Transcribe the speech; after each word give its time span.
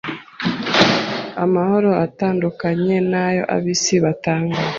amahoro 1.43 1.89
atandukanye 2.05 2.95
n’ayo 3.09 3.43
ab’isi 3.55 3.95
batanga 4.03 4.59